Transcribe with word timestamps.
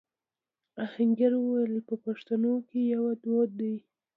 آهنګر 0.83 1.31
وويل: 1.37 1.73
په 1.87 1.95
پښتنو 2.05 2.53
کې 2.69 2.79
يو 2.93 3.03
دود 3.23 3.49
دی. 3.59 3.75